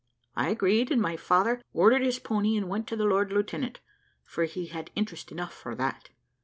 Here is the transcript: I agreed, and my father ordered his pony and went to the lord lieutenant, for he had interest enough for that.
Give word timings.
I 0.35 0.49
agreed, 0.49 0.89
and 0.91 0.99
my 0.99 1.15
father 1.15 1.61
ordered 1.73 2.01
his 2.01 2.17
pony 2.17 2.57
and 2.57 2.67
went 2.67 2.87
to 2.87 2.95
the 2.95 3.05
lord 3.05 3.31
lieutenant, 3.31 3.81
for 4.23 4.45
he 4.45 4.65
had 4.65 4.89
interest 4.95 5.31
enough 5.31 5.53
for 5.53 5.75
that. 5.75 6.09